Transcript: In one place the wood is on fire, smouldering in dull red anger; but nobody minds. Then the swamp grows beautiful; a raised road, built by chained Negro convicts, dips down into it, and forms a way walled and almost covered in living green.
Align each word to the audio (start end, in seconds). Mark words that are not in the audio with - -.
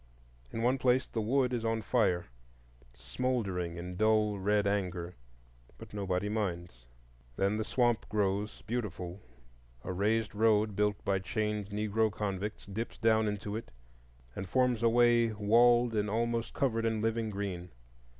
In 0.51 0.63
one 0.63 0.79
place 0.79 1.05
the 1.05 1.21
wood 1.21 1.53
is 1.53 1.63
on 1.63 1.83
fire, 1.83 2.25
smouldering 2.95 3.77
in 3.77 3.97
dull 3.97 4.39
red 4.39 4.65
anger; 4.65 5.15
but 5.77 5.93
nobody 5.93 6.27
minds. 6.27 6.87
Then 7.35 7.57
the 7.57 7.63
swamp 7.63 8.09
grows 8.09 8.63
beautiful; 8.63 9.21
a 9.83 9.93
raised 9.93 10.33
road, 10.33 10.75
built 10.75 11.05
by 11.05 11.19
chained 11.19 11.69
Negro 11.69 12.11
convicts, 12.11 12.65
dips 12.65 12.97
down 12.97 13.27
into 13.27 13.55
it, 13.55 13.69
and 14.35 14.49
forms 14.49 14.81
a 14.81 14.89
way 14.89 15.33
walled 15.33 15.93
and 15.93 16.09
almost 16.09 16.51
covered 16.55 16.83
in 16.83 17.03
living 17.03 17.29
green. 17.29 17.69